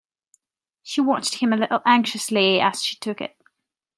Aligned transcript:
She 0.81 0.99
watched 0.99 1.35
him 1.35 1.53
a 1.53 1.57
little 1.57 1.79
anxiously 1.85 2.59
as 2.59 2.81
she 2.83 2.95
took 2.95 3.21
it. 3.21 3.37